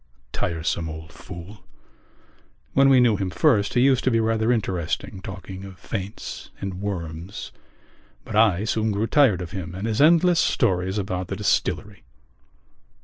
Tiresome 0.33 0.89
old 0.89 1.11
fool! 1.13 1.63
When 2.73 2.89
we 2.89 2.99
knew 2.99 3.17
him 3.17 3.29
first 3.29 3.75
he 3.75 3.81
used 3.81 4.03
to 4.05 4.09
be 4.09 4.19
rather 4.19 4.51
interesting, 4.51 5.21
talking 5.21 5.63
of 5.63 5.77
faints 5.77 6.49
and 6.59 6.81
worms; 6.81 7.51
but 8.25 8.35
I 8.35 8.63
soon 8.63 8.91
grew 8.91 9.05
tired 9.05 9.43
of 9.43 9.51
him 9.51 9.75
and 9.75 9.85
his 9.85 10.01
endless 10.01 10.39
stories 10.39 10.97
about 10.97 11.27
the 11.27 11.35
distillery. 11.35 12.01